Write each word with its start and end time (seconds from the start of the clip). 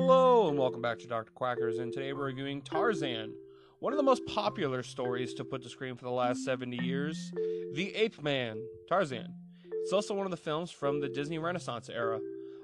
Hello, 0.00 0.48
and 0.48 0.56
welcome 0.56 0.80
back 0.80 1.00
to 1.00 1.08
Dr. 1.08 1.32
Quackers, 1.32 1.80
and 1.80 1.92
today 1.92 2.12
we're 2.12 2.26
reviewing 2.26 2.62
Tarzan, 2.62 3.34
one 3.80 3.92
of 3.92 3.96
the 3.96 4.04
most 4.04 4.24
popular 4.26 4.84
stories 4.84 5.34
to 5.34 5.44
put 5.44 5.60
to 5.64 5.68
screen 5.68 5.96
for 5.96 6.04
the 6.04 6.10
last 6.12 6.44
70 6.44 6.78
years 6.84 7.32
The 7.74 7.92
Ape 7.96 8.22
Man, 8.22 8.62
Tarzan. 8.88 9.34
It's 9.82 9.92
also 9.92 10.14
one 10.14 10.24
of 10.24 10.30
the 10.30 10.36
films 10.36 10.70
from 10.70 11.00
the 11.00 11.08
Disney 11.08 11.38
Renaissance 11.38 11.90
era. 11.90 12.20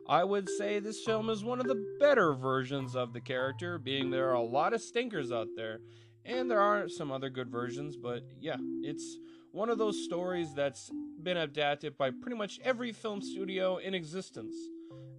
I 0.08 0.22
would 0.22 0.48
say 0.48 0.78
this 0.78 1.02
film 1.04 1.28
is 1.28 1.42
one 1.42 1.58
of 1.58 1.66
the 1.66 1.84
better 1.98 2.34
versions 2.34 2.94
of 2.94 3.12
the 3.12 3.20
character, 3.20 3.78
being 3.78 4.10
there 4.10 4.30
are 4.30 4.34
a 4.34 4.40
lot 4.40 4.72
of 4.72 4.80
stinkers 4.80 5.32
out 5.32 5.48
there, 5.56 5.80
and 6.24 6.48
there 6.48 6.60
are 6.60 6.88
some 6.88 7.10
other 7.10 7.30
good 7.30 7.50
versions, 7.50 7.96
but 7.96 8.22
yeah, 8.40 8.58
it's 8.82 9.18
one 9.50 9.70
of 9.70 9.78
those 9.78 10.04
stories 10.04 10.54
that's 10.54 10.88
been 11.20 11.38
adapted 11.38 11.98
by 11.98 12.10
pretty 12.10 12.36
much 12.36 12.60
every 12.62 12.92
film 12.92 13.20
studio 13.20 13.78
in 13.78 13.92
existence 13.92 14.54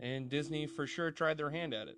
and 0.01 0.29
Disney 0.29 0.67
for 0.67 0.85
sure 0.87 1.11
tried 1.11 1.37
their 1.37 1.49
hand 1.49 1.73
at 1.73 1.87
it. 1.87 1.97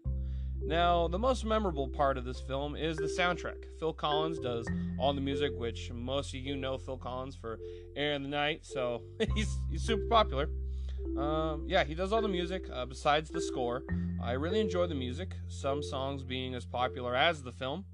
Now, 0.61 1.07
the 1.07 1.19
most 1.19 1.45
memorable 1.45 1.87
part 1.87 2.17
of 2.17 2.25
this 2.25 2.41
film 2.41 2.75
is 2.75 2.97
the 2.97 3.03
soundtrack. 3.03 3.65
Phil 3.79 3.93
Collins 3.93 4.39
does 4.39 4.67
all 4.97 5.13
the 5.13 5.21
music, 5.21 5.51
which 5.55 5.91
most 5.91 6.33
of 6.33 6.41
you 6.41 6.55
know 6.55 6.77
Phil 6.77 6.97
Collins 6.97 7.35
for 7.35 7.59
Air 7.95 8.13
in 8.13 8.23
the 8.23 8.29
Night, 8.29 8.65
so 8.65 9.01
he's, 9.35 9.57
he's 9.69 9.83
super 9.83 10.07
popular. 10.09 10.49
Um, 11.17 11.65
yeah, 11.67 11.83
he 11.83 11.95
does 11.95 12.11
all 12.11 12.21
the 12.21 12.27
music 12.27 12.67
uh, 12.71 12.85
besides 12.85 13.29
the 13.29 13.39
score. 13.39 13.83
I 14.21 14.33
really 14.33 14.59
enjoy 14.59 14.87
the 14.87 14.95
music, 14.95 15.35
some 15.47 15.81
songs 15.81 16.23
being 16.23 16.53
as 16.55 16.65
popular 16.65 17.15
as 17.15 17.43
the 17.43 17.51
film. 17.51 17.85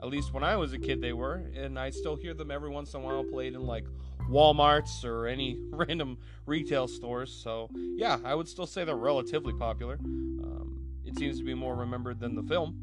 At 0.00 0.08
least 0.08 0.32
when 0.32 0.42
I 0.42 0.56
was 0.56 0.72
a 0.72 0.78
kid, 0.78 1.00
they 1.00 1.12
were, 1.12 1.44
and 1.54 1.78
I 1.78 1.90
still 1.90 2.16
hear 2.16 2.34
them 2.34 2.50
every 2.50 2.70
once 2.70 2.94
in 2.94 3.00
a 3.00 3.04
while 3.04 3.24
played 3.24 3.54
in 3.54 3.66
like 3.66 3.86
Walmarts 4.32 5.04
or 5.04 5.26
any 5.26 5.58
random 5.70 6.18
retail 6.46 6.88
stores. 6.88 7.32
So, 7.32 7.68
yeah, 7.74 8.18
I 8.24 8.34
would 8.34 8.48
still 8.48 8.66
say 8.66 8.84
they're 8.84 8.96
relatively 8.96 9.52
popular. 9.52 9.98
Um, 10.02 10.78
it 11.04 11.16
seems 11.18 11.38
to 11.38 11.44
be 11.44 11.54
more 11.54 11.76
remembered 11.76 12.18
than 12.18 12.34
the 12.34 12.42
film. 12.42 12.76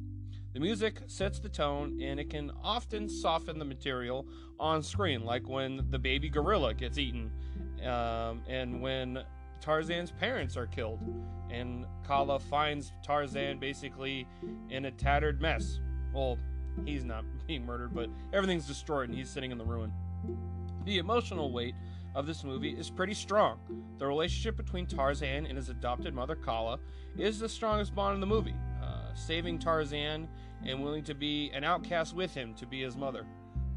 The 0.53 0.59
music 0.59 1.01
sets 1.07 1.39
the 1.39 1.49
tone 1.49 1.99
and 2.01 2.19
it 2.19 2.29
can 2.29 2.51
often 2.63 3.07
soften 3.07 3.59
the 3.59 3.65
material 3.65 4.27
on 4.59 4.81
screen, 4.81 5.23
like 5.23 5.47
when 5.47 5.85
the 5.89 5.99
baby 5.99 6.29
gorilla 6.29 6.73
gets 6.73 6.97
eaten 6.97 7.31
um, 7.85 8.41
and 8.47 8.81
when 8.81 9.23
Tarzan's 9.61 10.11
parents 10.11 10.57
are 10.57 10.65
killed 10.67 10.99
and 11.51 11.85
Kala 12.05 12.39
finds 12.39 12.91
Tarzan 13.03 13.59
basically 13.59 14.27
in 14.69 14.85
a 14.85 14.91
tattered 14.91 15.41
mess. 15.41 15.79
Well, 16.13 16.37
he's 16.85 17.03
not 17.03 17.25
being 17.47 17.65
murdered, 17.65 17.93
but 17.93 18.09
everything's 18.33 18.65
destroyed 18.65 19.09
and 19.09 19.17
he's 19.17 19.29
sitting 19.29 19.51
in 19.51 19.57
the 19.57 19.65
ruin. 19.65 19.91
The 20.89 20.97
emotional 20.97 21.51
weight 21.51 21.75
of 22.15 22.25
this 22.25 22.43
movie 22.43 22.71
is 22.71 22.89
pretty 22.89 23.13
strong. 23.13 23.59
The 23.99 24.07
relationship 24.07 24.57
between 24.57 24.87
Tarzan 24.87 25.45
and 25.45 25.55
his 25.55 25.69
adopted 25.69 26.15
mother 26.15 26.35
Kala 26.35 26.79
is 27.15 27.37
the 27.37 27.47
strongest 27.47 27.93
bond 27.93 28.15
in 28.15 28.19
the 28.19 28.25
movie, 28.25 28.55
uh, 28.81 29.13
saving 29.13 29.59
Tarzan 29.59 30.27
and 30.65 30.83
willing 30.83 31.03
to 31.03 31.13
be 31.13 31.51
an 31.53 31.63
outcast 31.63 32.15
with 32.15 32.33
him 32.33 32.55
to 32.55 32.65
be 32.65 32.81
his 32.81 32.97
mother. 32.97 33.27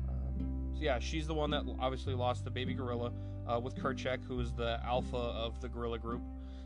Um, 0.08 0.72
so 0.72 0.80
yeah, 0.80 0.98
she's 0.98 1.26
the 1.26 1.34
one 1.34 1.50
that 1.50 1.64
obviously 1.78 2.14
lost 2.14 2.46
the 2.46 2.50
baby 2.50 2.72
gorilla 2.72 3.12
uh, 3.46 3.60
with 3.60 3.76
Kerchak, 3.76 4.24
who 4.24 4.40
is 4.40 4.54
the 4.54 4.80
alpha 4.82 5.14
of 5.14 5.60
the 5.60 5.68
gorilla 5.68 5.98
group. 5.98 6.22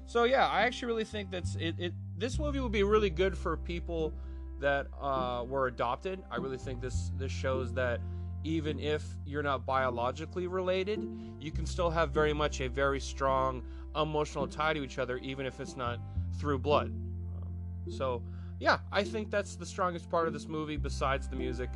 So 0.06 0.22
yeah, 0.22 0.46
I 0.46 0.60
actually 0.60 0.86
really 0.86 1.04
think 1.04 1.32
that's 1.32 1.56
it. 1.56 1.74
it 1.76 1.92
this 2.16 2.38
movie 2.38 2.60
would 2.60 2.70
be 2.70 2.84
really 2.84 3.10
good 3.10 3.36
for 3.36 3.56
people 3.56 4.14
that 4.60 4.86
uh, 5.00 5.44
were 5.44 5.66
adopted. 5.66 6.22
I 6.30 6.36
really 6.36 6.56
think 6.56 6.80
this 6.80 7.10
this 7.18 7.32
shows 7.32 7.72
that 7.72 7.98
even 8.46 8.78
if 8.78 9.02
you're 9.26 9.42
not 9.42 9.66
biologically 9.66 10.46
related, 10.46 11.04
you 11.40 11.50
can 11.50 11.66
still 11.66 11.90
have 11.90 12.10
very 12.12 12.32
much 12.32 12.60
a 12.60 12.68
very 12.68 13.00
strong 13.00 13.60
emotional 13.96 14.46
tie 14.46 14.72
to 14.72 14.84
each 14.84 14.98
other, 15.00 15.18
even 15.18 15.44
if 15.44 15.58
it's 15.58 15.76
not 15.76 15.98
through 16.38 16.58
blood. 16.58 16.86
Um, 16.86 17.90
so, 17.90 18.22
yeah, 18.60 18.78
I 18.92 19.02
think 19.02 19.32
that's 19.32 19.56
the 19.56 19.66
strongest 19.66 20.08
part 20.08 20.28
of 20.28 20.32
this 20.32 20.46
movie 20.46 20.76
besides 20.76 21.26
the 21.26 21.34
music. 21.34 21.70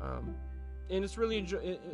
Um, 0.00 0.34
and 0.88 1.04
it's 1.04 1.18
really 1.18 1.38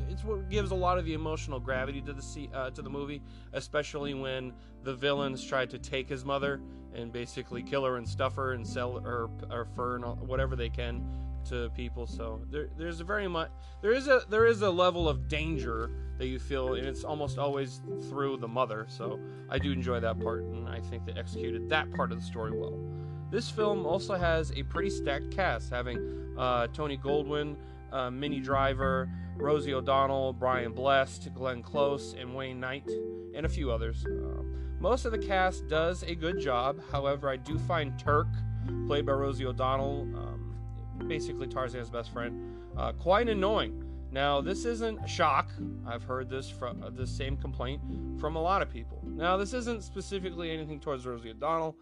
it's 0.09 0.22
what 0.22 0.49
gives 0.49 0.71
a 0.71 0.75
lot 0.75 0.99
of 0.99 1.04
the 1.04 1.15
emotional 1.15 1.59
gravity 1.59 2.00
to 2.03 2.12
the 2.12 2.49
uh, 2.54 2.71
to 2.71 2.83
the 2.83 2.91
movie, 2.91 3.22
especially 3.54 4.15
when 4.15 4.53
the 4.84 4.94
villains 4.94 5.43
try 5.44 5.66
to 5.66 5.78
take 5.78 6.09
his 6.09 6.25
mother 6.25 6.60
and 6.94 7.10
basically 7.10 7.62
kill 7.62 7.84
her 7.84 7.97
and 7.97 8.06
stuff 8.09 8.37
her 8.37 8.53
and 8.53 8.65
sell 8.66 9.00
her, 9.00 9.28
her 9.50 9.65
fur 9.75 9.97
and 9.97 10.04
all, 10.04 10.16
whatever 10.16 10.54
they 10.54 10.69
can 10.69 11.03
to 11.47 11.70
people. 11.70 12.06
So 12.06 12.42
there, 12.50 12.69
there's 12.76 13.00
a 13.00 13.04
very 13.04 13.28
much 13.28 13.50
there 13.80 13.92
is 13.92 14.08
a 14.08 14.22
there 14.28 14.47
is 14.47 14.62
a 14.62 14.70
level 14.70 15.08
of 15.08 15.28
danger 15.28 15.91
that 16.19 16.26
you 16.26 16.38
feel, 16.38 16.75
and 16.75 16.86
it's 16.86 17.04
almost 17.04 17.38
always 17.38 17.80
through 18.08 18.36
the 18.38 18.48
mother. 18.48 18.86
So 18.88 19.19
I 19.50 19.58
do 19.58 19.72
enjoy 19.72 20.00
that 20.00 20.20
part, 20.20 20.44
and 20.44 20.69
I 20.69 20.80
think 20.80 21.04
they 21.06 21.12
executed 21.12 21.69
that 21.70 21.92
part 21.92 22.12
of 22.12 22.20
the 22.20 22.25
story 22.25 22.53
well. 22.53 22.78
This 23.30 23.48
film 23.48 23.86
also 23.86 24.14
has 24.14 24.53
a 24.53 24.62
pretty 24.62 24.91
stacked 24.91 25.30
cast, 25.30 25.70
having 25.70 26.34
uh, 26.36 26.66
Tony 26.69 26.98
Goldwyn, 26.98 27.56
uh, 27.91 28.10
Minnie 28.10 28.41
Driver, 28.41 29.09
Rosie 29.36 29.72
O'Donnell, 29.72 30.34
Brian 30.34 30.72
Blessed, 30.72 31.32
Glenn 31.34 31.62
Close, 31.62 32.14
and 32.19 32.34
Wayne 32.34 32.60
Knight, 32.60 32.88
and 33.34 33.47
a 33.47 33.48
few 33.48 33.70
others. 33.70 34.04
Uh, 34.04 34.42
most 34.80 35.04
of 35.04 35.12
the 35.12 35.19
cast 35.19 35.69
does 35.69 36.03
a 36.03 36.14
good 36.14 36.41
job. 36.41 36.80
However, 36.91 37.30
I 37.30 37.36
do 37.36 37.59
find 37.59 37.98
Turk, 37.98 38.26
played 38.86 39.06
by 39.06 39.12
Rosie 39.12 39.47
O'Donnell, 39.47 40.03
um, 40.14 40.41
basically 41.03 41.47
Tarzan's 41.47 41.91
best 41.91 42.13
friend, 42.13 42.57
uh, 42.77 42.93
quite 42.93 43.29
annoying. 43.29 43.85
Now, 44.11 44.43
this 44.43 44.67
isn't 44.67 44.99
a 45.03 45.09
shock. 45.09 45.51
I've 45.87 46.03
heard 46.03 46.29
this 46.29 46.51
from 46.51 46.83
uh, 46.83 46.91
this 46.91 47.11
same 47.11 47.37
complaint 47.37 47.81
from 48.21 48.37
a 48.37 48.43
lot 48.43 48.61
of 48.61 48.69
people. 48.69 49.03
Now, 49.05 49.39
this 49.39 49.55
isn't 49.55 49.83
specifically 49.83 50.51
anything 50.51 50.81
towards 50.81 51.07
Rosie 51.07 51.31
O'Donnell. 51.31 51.77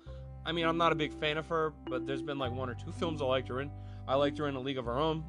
I 0.46 0.52
mean, 0.52 0.64
I'm 0.64 0.78
not 0.78 0.92
a 0.92 0.94
big 0.94 1.12
fan 1.12 1.38
of 1.38 1.46
her, 1.48 1.72
but 1.86 2.06
there's 2.06 2.22
been 2.22 2.38
like 2.38 2.52
one 2.52 2.70
or 2.70 2.74
two 2.74 2.92
films 2.92 3.20
I 3.20 3.24
liked 3.24 3.48
her 3.48 3.60
in. 3.60 3.70
I 4.06 4.14
liked 4.14 4.38
her 4.38 4.48
in 4.48 4.54
A 4.54 4.60
League 4.60 4.78
of 4.78 4.84
Her 4.84 4.98
Own. 4.98 5.24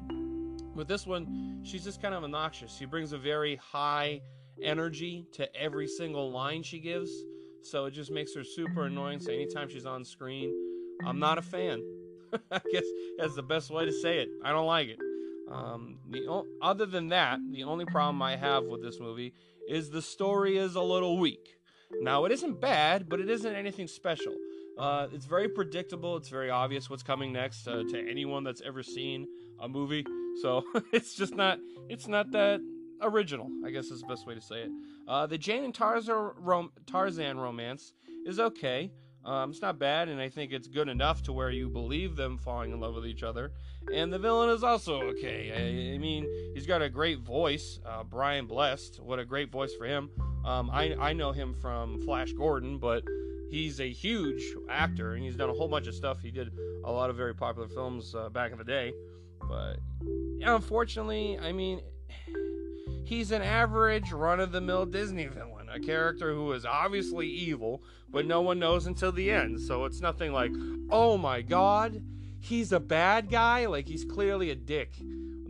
With 0.74 0.88
this 0.88 1.06
one, 1.06 1.60
she's 1.64 1.84
just 1.84 2.00
kind 2.00 2.14
of 2.14 2.22
obnoxious. 2.24 2.74
She 2.74 2.84
brings 2.84 3.12
a 3.12 3.18
very 3.18 3.56
high 3.56 4.20
energy 4.62 5.26
to 5.32 5.54
every 5.56 5.88
single 5.88 6.30
line 6.30 6.62
she 6.62 6.78
gives, 6.78 7.10
so 7.62 7.86
it 7.86 7.90
just 7.90 8.10
makes 8.10 8.34
her 8.34 8.44
super 8.44 8.86
annoying. 8.86 9.18
So 9.18 9.32
anytime 9.32 9.68
she's 9.68 9.86
on 9.86 10.04
screen, 10.04 10.52
I'm 11.04 11.18
not 11.18 11.36
a 11.36 11.42
fan. 11.42 11.82
I 12.50 12.60
guess 12.72 12.84
that's 13.18 13.34
the 13.34 13.42
best 13.42 13.70
way 13.70 13.84
to 13.84 13.92
say 13.92 14.18
it. 14.18 14.28
I 14.44 14.50
don't 14.52 14.66
like 14.66 14.88
it. 14.88 14.98
Um, 15.50 15.98
the 16.10 16.26
o- 16.28 16.46
other 16.62 16.86
than 16.86 17.08
that, 17.08 17.38
the 17.50 17.64
only 17.64 17.84
problem 17.84 18.22
I 18.22 18.36
have 18.36 18.64
with 18.64 18.82
this 18.82 18.98
movie 19.00 19.34
is 19.68 19.90
the 19.90 20.02
story 20.02 20.56
is 20.56 20.74
a 20.74 20.80
little 20.82 21.18
weak. 21.18 21.56
Now 22.00 22.24
it 22.24 22.32
isn't 22.32 22.60
bad, 22.60 23.08
but 23.08 23.20
it 23.20 23.28
isn't 23.28 23.54
anything 23.54 23.86
special. 23.86 24.34
Uh, 24.78 25.08
it's 25.12 25.26
very 25.26 25.48
predictable. 25.48 26.16
It's 26.16 26.30
very 26.30 26.48
obvious 26.48 26.88
what's 26.88 27.02
coming 27.02 27.32
next 27.32 27.68
uh, 27.68 27.82
to 27.90 28.08
anyone 28.10 28.44
that's 28.44 28.62
ever 28.62 28.82
seen 28.82 29.26
a 29.60 29.68
movie. 29.68 30.04
So 30.40 30.64
it's 30.92 31.14
just 31.14 31.34
not. 31.34 31.58
It's 31.90 32.08
not 32.08 32.30
that 32.32 32.60
original. 33.02 33.48
I 33.66 33.70
guess 33.70 33.86
is 33.86 34.00
the 34.00 34.06
best 34.06 34.26
way 34.26 34.34
to 34.34 34.40
say 34.40 34.62
it. 34.62 34.70
Uh, 35.06 35.26
the 35.26 35.36
Jane 35.36 35.64
and 35.64 35.74
Tarzan, 35.74 36.30
rom- 36.38 36.72
Tarzan 36.86 37.38
romance 37.38 37.92
is 38.24 38.40
okay. 38.40 38.90
Um, 39.24 39.50
it's 39.50 39.62
not 39.62 39.78
bad, 39.78 40.08
and 40.08 40.20
I 40.20 40.28
think 40.28 40.52
it's 40.52 40.66
good 40.66 40.88
enough 40.88 41.22
to 41.24 41.32
where 41.32 41.50
you 41.50 41.68
believe 41.68 42.16
them 42.16 42.38
falling 42.38 42.72
in 42.72 42.80
love 42.80 42.94
with 42.94 43.06
each 43.06 43.22
other. 43.22 43.52
And 43.92 44.12
the 44.12 44.18
villain 44.18 44.50
is 44.50 44.64
also 44.64 45.00
okay. 45.02 45.52
I, 45.52 45.94
I 45.94 45.98
mean, 45.98 46.26
he's 46.54 46.66
got 46.66 46.82
a 46.82 46.88
great 46.88 47.20
voice. 47.20 47.78
Uh, 47.86 48.02
Brian 48.02 48.46
Blessed, 48.46 49.00
what 49.00 49.18
a 49.18 49.24
great 49.24 49.50
voice 49.50 49.74
for 49.74 49.86
him. 49.86 50.10
Um, 50.44 50.70
I, 50.70 50.94
I 50.98 51.12
know 51.12 51.30
him 51.30 51.54
from 51.54 52.00
Flash 52.00 52.32
Gordon, 52.32 52.78
but 52.78 53.04
he's 53.48 53.80
a 53.80 53.90
huge 53.90 54.42
actor, 54.68 55.14
and 55.14 55.22
he's 55.22 55.36
done 55.36 55.50
a 55.50 55.52
whole 55.52 55.68
bunch 55.68 55.86
of 55.86 55.94
stuff. 55.94 56.20
He 56.20 56.30
did 56.30 56.50
a 56.84 56.90
lot 56.90 57.08
of 57.08 57.16
very 57.16 57.34
popular 57.34 57.68
films 57.68 58.14
uh, 58.14 58.28
back 58.28 58.50
in 58.50 58.58
the 58.58 58.64
day. 58.64 58.92
But 59.48 59.78
unfortunately, 60.42 61.38
I 61.38 61.52
mean, 61.52 61.80
he's 63.04 63.30
an 63.30 63.42
average 63.42 64.10
run 64.10 64.40
of 64.40 64.50
the 64.50 64.60
mill 64.60 64.86
Disney 64.86 65.26
villain 65.26 65.61
a 65.72 65.80
character 65.80 66.34
who 66.34 66.52
is 66.52 66.64
obviously 66.64 67.28
evil, 67.28 67.82
but 68.10 68.26
no 68.26 68.40
one 68.40 68.58
knows 68.58 68.86
until 68.86 69.12
the 69.12 69.30
end. 69.30 69.60
So 69.60 69.84
it's 69.84 70.00
nothing 70.00 70.32
like, 70.32 70.52
oh 70.90 71.16
my 71.16 71.42
god, 71.42 72.02
he's 72.40 72.72
a 72.72 72.80
bad 72.80 73.30
guy. 73.30 73.66
Like 73.66 73.86
he's 73.86 74.04
clearly 74.04 74.50
a 74.50 74.54
dick 74.54 74.94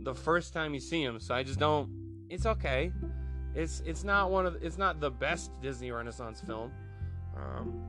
the 0.03 0.13
first 0.13 0.53
time 0.53 0.73
you 0.73 0.79
see 0.79 1.03
him. 1.03 1.19
So 1.19 1.33
I 1.33 1.43
just 1.43 1.59
don't. 1.59 1.89
It's 2.29 2.45
okay. 2.45 2.91
It's 3.55 3.81
it's 3.85 4.03
not 4.03 4.31
one 4.31 4.45
of 4.45 4.63
it's 4.63 4.77
not 4.77 4.99
the 4.99 5.11
best 5.11 5.51
Disney 5.61 5.91
Renaissance 5.91 6.41
film. 6.41 6.71
Um, 7.35 7.83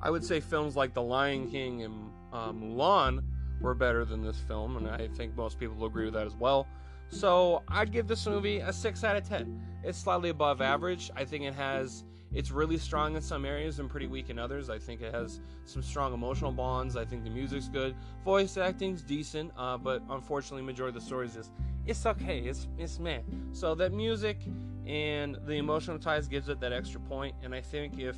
I 0.00 0.10
would 0.10 0.24
say 0.24 0.40
films 0.40 0.76
like 0.76 0.94
The 0.94 1.02
Lion 1.02 1.50
King 1.50 1.82
and 1.82 2.10
uh, 2.32 2.52
Mulan 2.52 3.22
were 3.60 3.74
better 3.74 4.04
than 4.04 4.22
this 4.22 4.38
film, 4.38 4.76
and 4.76 4.88
I 4.88 5.08
think 5.08 5.36
most 5.36 5.58
people 5.58 5.76
will 5.76 5.86
agree 5.86 6.04
with 6.04 6.14
that 6.14 6.26
as 6.26 6.36
well. 6.36 6.66
So 7.10 7.62
I'd 7.68 7.92
give 7.92 8.06
this 8.06 8.26
movie 8.26 8.58
a 8.58 8.72
6 8.72 9.04
out 9.04 9.16
of 9.16 9.28
10. 9.28 9.60
It's 9.84 9.98
slightly 9.98 10.30
above 10.30 10.60
average. 10.60 11.10
I 11.16 11.24
think 11.24 11.44
it 11.44 11.54
has 11.54 12.04
it's 12.32 12.50
really 12.50 12.76
strong 12.76 13.16
in 13.16 13.22
some 13.22 13.44
areas 13.44 13.78
and 13.78 13.88
pretty 13.88 14.06
weak 14.06 14.28
in 14.28 14.38
others. 14.38 14.68
I 14.68 14.78
think 14.78 15.00
it 15.00 15.14
has 15.14 15.40
some 15.64 15.82
strong 15.82 16.12
emotional 16.12 16.52
bonds. 16.52 16.96
I 16.96 17.04
think 17.04 17.24
the 17.24 17.30
music's 17.30 17.68
good. 17.68 17.94
Voice 18.24 18.56
acting's 18.56 19.02
decent, 19.02 19.50
uh, 19.56 19.78
but 19.78 20.02
unfortunately, 20.10 20.62
majority 20.62 20.96
of 20.96 21.02
the 21.02 21.06
story 21.06 21.26
is 21.26 21.50
it's 21.86 22.04
okay. 22.04 22.40
It's 22.40 22.68
it's 22.76 22.98
meh. 22.98 23.20
So 23.52 23.74
that 23.76 23.92
music 23.92 24.38
and 24.86 25.38
the 25.46 25.54
emotional 25.54 25.98
ties 25.98 26.28
gives 26.28 26.48
it 26.50 26.60
that 26.60 26.72
extra 26.72 27.00
point. 27.00 27.34
And 27.42 27.54
I 27.54 27.62
think 27.62 27.98
if 27.98 28.16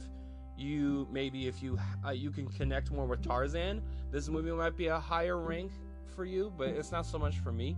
you 0.56 1.06
maybe 1.12 1.46
if 1.46 1.62
you 1.62 1.78
uh, 2.04 2.10
you 2.10 2.30
can 2.30 2.48
connect 2.48 2.90
more 2.90 3.06
with 3.06 3.22
Tarzan, 3.22 3.80
this 4.10 4.28
movie 4.28 4.50
might 4.50 4.76
be 4.76 4.88
a 4.88 4.98
higher 4.98 5.38
rank 5.38 5.70
for 6.16 6.24
you, 6.24 6.52
but 6.58 6.68
it's 6.68 6.90
not 6.90 7.06
so 7.06 7.18
much 7.18 7.38
for 7.38 7.52
me. 7.52 7.76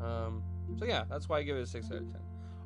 Um, 0.00 0.42
so 0.78 0.84
yeah, 0.84 1.04
that's 1.08 1.28
why 1.28 1.38
I 1.38 1.42
give 1.42 1.56
it 1.56 1.62
a 1.62 1.66
six 1.66 1.86
out 1.86 1.98
of 1.98 2.12
ten. 2.12 2.20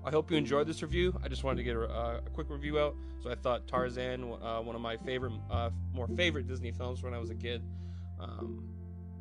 I 0.04 0.10
hope 0.10 0.30
you 0.30 0.36
enjoyed 0.36 0.66
this 0.66 0.82
review. 0.82 1.18
I 1.22 1.28
just 1.28 1.44
wanted 1.44 1.58
to 1.58 1.64
get 1.64 1.76
a, 1.76 2.22
a 2.26 2.30
quick 2.32 2.48
review 2.50 2.78
out. 2.78 2.96
So 3.22 3.30
I 3.30 3.34
thought 3.34 3.66
Tarzan, 3.66 4.24
uh, 4.24 4.60
one 4.60 4.76
of 4.76 4.80
my 4.80 4.96
favorite, 4.96 5.32
uh, 5.50 5.70
more 5.92 6.08
favorite 6.08 6.46
Disney 6.46 6.70
films 6.70 7.02
when 7.02 7.12
I 7.14 7.18
was 7.18 7.30
a 7.30 7.34
kid. 7.34 7.62
Um, 8.20 8.68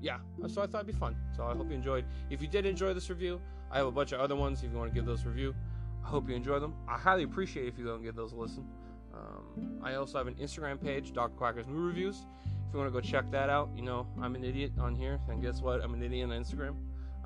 yeah, 0.02 0.18
so 0.48 0.62
I 0.62 0.68
thought 0.68 0.84
it'd 0.84 0.88
be 0.88 0.94
fun. 0.94 1.16
So 1.36 1.44
I 1.44 1.56
hope 1.56 1.70
you 1.70 1.76
enjoyed. 1.76 2.06
If 2.30 2.42
you 2.42 2.48
did 2.48 2.66
enjoy 2.66 2.94
this 2.94 3.10
review, 3.10 3.42
I 3.72 3.78
have 3.78 3.88
a 3.88 3.92
bunch 3.92 4.12
of 4.12 4.20
other 4.20 4.36
ones. 4.36 4.64
If 4.64 4.72
you 4.72 4.78
want 4.78 4.92
to 4.92 4.96
give 4.96 5.06
those 5.06 5.26
review, 5.26 5.56
I 6.06 6.08
hope 6.08 6.30
you 6.30 6.36
enjoy 6.36 6.60
them. 6.60 6.76
I 6.88 6.98
highly 6.98 7.24
appreciate 7.24 7.68
if 7.68 7.78
you 7.78 7.86
go 7.86 7.96
and 7.96 8.04
give 8.04 8.16
those 8.16 8.32
a 8.32 8.36
listen. 8.36 8.66
Um, 9.14 9.80
I 9.84 9.96
also 9.96 10.20
have 10.20 10.28
an 10.28 10.36
Instagram 10.36 10.82
page, 10.82 11.12
Dr. 11.12 11.36
Quacker's 11.36 11.68
Movie 11.68 11.88
Reviews. 11.88 12.26
If 12.46 12.74
you 12.74 12.80
want 12.80 12.94
to 12.94 13.02
go 13.02 13.02
check 13.02 13.30
that 13.32 13.50
out, 13.50 13.70
you 13.76 13.82
know 13.82 14.08
I'm 14.22 14.36
an 14.36 14.44
idiot 14.44 14.74
on 14.80 14.96
here, 14.96 15.20
and 15.30 15.42
guess 15.42 15.62
what? 15.62 15.84
I'm 15.84 15.94
an 15.94 16.04
idiot 16.04 16.30
on 16.30 16.42
Instagram. 16.42 16.76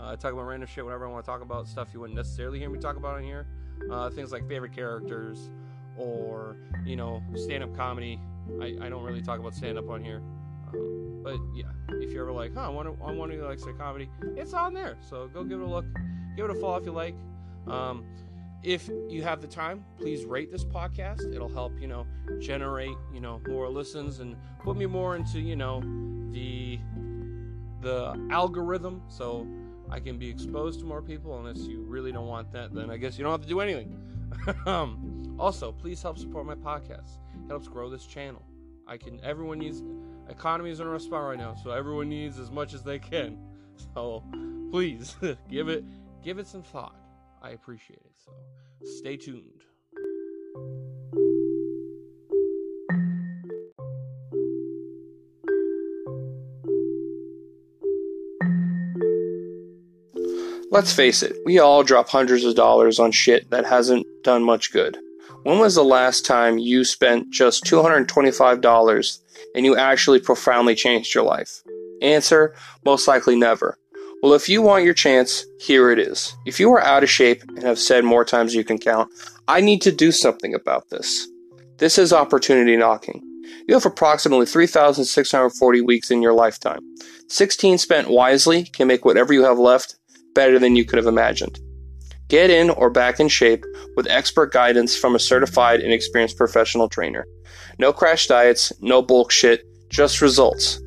Uh, 0.02 0.12
I 0.12 0.16
talk 0.16 0.34
about 0.34 0.44
random 0.44 0.68
shit 0.68 0.84
whenever 0.84 1.06
I 1.06 1.12
want 1.12 1.24
to 1.24 1.32
talk 1.32 1.42
about 1.42 1.68
stuff 1.68 1.90
you 1.94 2.00
wouldn't 2.00 2.18
necessarily 2.18 2.60
hear 2.60 2.70
me 2.70 2.80
talk 2.80 2.96
about 2.96 3.18
on 3.18 3.24
here. 3.24 3.46
Uh, 3.92 4.10
things 4.10 4.32
like 4.32 4.48
favorite 4.48 4.74
characters 4.74 5.50
or, 5.98 6.56
you 6.86 6.96
know, 6.96 7.22
stand 7.36 7.64
up 7.64 7.76
comedy. 7.76 8.20
I, 8.60 8.78
I 8.82 8.90
don't 8.90 9.04
really 9.04 9.22
talk 9.22 9.40
about 9.40 9.54
stand 9.54 9.78
up 9.78 9.90
on 9.90 10.04
here. 10.04 10.22
Um, 10.74 11.22
but 11.24 11.38
yeah, 11.54 11.66
if 12.02 12.12
you're 12.12 12.24
ever 12.24 12.32
like, 12.32 12.54
huh, 12.54 12.62
I 12.62 12.70
want 12.70 12.88
to, 12.88 13.04
I 13.04 13.12
want 13.12 13.32
to 13.32 13.46
like 13.46 13.60
say 13.60 13.74
comedy, 13.78 14.10
it's 14.36 14.54
on 14.54 14.74
there. 14.74 14.98
So 15.08 15.28
go 15.28 15.44
give 15.44 15.60
it 15.60 15.64
a 15.64 15.68
look. 15.68 15.86
Give 16.36 16.46
it 16.46 16.52
a 16.52 16.56
follow 16.56 16.78
if 16.78 16.86
you 16.86 16.94
like. 16.94 17.16
Um, 17.68 18.06
if 18.64 18.90
you 19.10 19.22
have 19.24 19.42
the 19.42 19.48
time, 19.48 19.84
please 19.98 20.26
rate 20.26 20.52
this 20.52 20.64
podcast. 20.64 21.34
It'll 21.34 21.50
help, 21.50 21.74
you 21.80 21.88
know, 21.88 22.08
generate, 22.40 22.96
you 23.14 23.20
know, 23.20 23.42
more 23.48 23.68
listens 23.70 24.20
and 24.20 24.36
put 24.64 24.78
me 24.78 24.86
more 24.86 25.16
into, 25.16 25.40
you 25.40 25.56
know, 25.56 25.82
the 26.32 26.80
the 27.82 28.28
algorithm. 28.30 29.02
So 29.08 29.48
I 29.92 30.00
can 30.00 30.18
be 30.18 30.30
exposed 30.30 30.80
to 30.80 30.86
more 30.86 31.02
people. 31.02 31.38
Unless 31.38 31.68
you 31.68 31.82
really 31.82 32.12
don't 32.12 32.28
want 32.28 32.52
that, 32.54 32.74
then 32.74 32.90
I 32.90 32.98
guess 32.98 33.18
you 33.18 33.24
don't 33.24 33.32
have 33.32 33.42
to 33.42 33.48
do 33.48 33.60
anything. 33.60 34.00
um, 34.66 35.36
also, 35.40 35.72
please 35.72 36.02
help 36.02 36.18
support 36.18 36.46
my 36.46 36.56
podcast. 36.56 37.18
It 37.36 37.48
helps 37.50 37.68
grow 37.68 37.90
this 37.90 38.06
channel. 38.06 38.44
I 38.88 38.98
can. 38.98 39.20
Everyone 39.24 39.60
needs. 39.60 39.84
Economy 40.30 40.70
is 40.72 40.80
in 40.80 40.88
a 40.88 41.00
spot 41.00 41.24
right 41.24 41.38
now, 41.38 41.56
so 41.56 41.72
everyone 41.72 42.08
needs 42.10 42.40
as 42.40 42.50
much 42.50 42.74
as 42.74 42.84
they 42.84 43.00
can. 43.00 43.38
So 43.96 44.24
please 44.70 45.16
give 45.50 45.68
it 45.68 45.84
give 46.24 46.38
it 46.38 46.46
some 46.46 46.62
thought. 46.62 46.96
I 47.42 47.52
appreciate 47.52 48.00
it. 48.06 48.14
So 48.24 48.32
stay 48.84 49.18
tuned. 49.18 49.64
Let's 60.72 60.94
face 60.94 61.22
it, 61.22 61.36
we 61.44 61.60
all 61.60 61.84
drop 61.84 62.08
hundreds 62.08 62.46
of 62.46 62.56
dollars 62.56 62.98
on 62.98 63.12
shit 63.12 63.50
that 63.50 63.66
hasn't 63.66 64.08
done 64.24 64.42
much 64.42 64.72
good. 64.72 64.98
When 65.44 65.60
was 65.60 65.76
the 65.76 65.84
last 65.84 66.26
time 66.26 66.60
you 66.60 66.86
spent 66.86 67.30
just 67.30 67.66
$225 67.66 69.20
and 69.54 69.66
you 69.66 69.76
actually 69.76 70.22
profoundly 70.22 70.74
changed 70.76 71.14
your 71.14 71.26
life? 71.26 71.62
Answer, 72.02 72.56
most 72.86 73.06
likely 73.06 73.36
never. 73.36 73.78
Well, 74.24 74.34
if 74.34 74.48
you 74.48 74.62
want 74.62 74.86
your 74.86 74.94
chance, 74.94 75.46
here 75.60 75.92
it 75.92 76.00
is. 76.00 76.34
If 76.46 76.58
you 76.58 76.72
are 76.72 76.82
out 76.82 77.04
of 77.04 77.10
shape 77.10 77.44
and 77.50 77.64
have 77.64 77.78
said 77.78 78.06
more 78.06 78.24
times 78.24 78.56
you 78.56 78.64
can 78.64 78.78
count, 78.78 79.12
I 79.50 79.60
need 79.60 79.82
to 79.82 79.92
do 79.92 80.10
something 80.14 80.54
about 80.54 80.90
this. 80.90 81.28
This 81.80 81.98
is 81.98 82.14
opportunity 82.14 82.78
knocking. 82.78 83.22
You 83.68 83.74
have 83.74 83.86
approximately 83.86 84.46
3,640 84.46 85.82
weeks 85.82 86.12
in 86.12 86.22
your 86.22 86.34
lifetime. 86.34 86.80
16 87.28 87.78
spent 87.78 88.10
wisely 88.10 88.64
can 88.64 88.88
make 88.88 89.04
whatever 89.04 89.34
you 89.34 89.44
have 89.44 89.60
left 89.60 89.96
better 90.34 90.58
than 90.60 90.76
you 90.76 90.84
could 90.86 90.98
have 90.98 91.08
imagined. 91.08 91.60
Get 92.28 92.50
in 92.50 92.70
or 92.70 92.90
back 92.90 93.20
in 93.20 93.28
shape 93.28 93.66
with 93.98 94.08
expert 94.08 94.54
guidance 94.54 94.96
from 94.96 95.16
a 95.16 95.20
certified 95.20 95.82
and 95.82 95.92
experienced 95.92 96.38
professional 96.38 96.88
trainer. 96.88 97.26
No 97.78 97.92
crash 97.92 98.28
diets, 98.28 98.72
no 98.80 99.02
bullshit, 99.02 99.66
just 99.90 100.22
results. 100.22 100.80